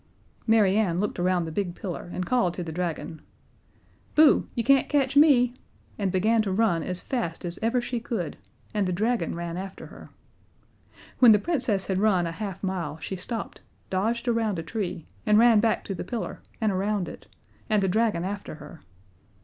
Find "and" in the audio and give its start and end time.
2.11-2.25, 5.99-6.11, 8.73-8.87, 15.27-15.37, 16.59-16.71, 17.69-17.83